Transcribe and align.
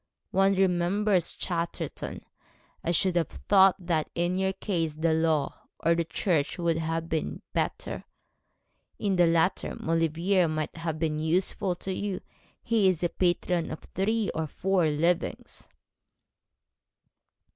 One 0.31 0.55
remembers 0.55 1.35
Chatterton. 1.35 2.25
I 2.83 2.89
should 2.89 3.15
have 3.15 3.27
thought 3.29 3.75
that 3.77 4.09
in 4.15 4.35
your 4.35 4.53
case 4.53 4.95
the 4.95 5.13
law 5.13 5.67
or 5.79 5.93
the 5.93 6.05
church 6.05 6.57
would 6.57 6.77
have 6.77 7.07
been 7.07 7.43
better. 7.53 8.05
In 8.97 9.15
the 9.15 9.27
latter 9.27 9.75
Maulevrier 9.75 10.47
might 10.47 10.75
have 10.77 10.97
been 10.97 11.19
useful 11.19 11.75
to 11.75 11.93
you. 11.93 12.19
He 12.63 12.89
is 12.89 13.05
patron 13.19 13.69
of 13.69 13.81
three 13.93 14.31
or 14.33 14.47
four 14.47 14.87
livings.' 14.87 15.67